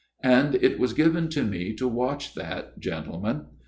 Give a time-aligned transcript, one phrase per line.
[0.23, 3.45] "And it was given to me to watch that, gentle men.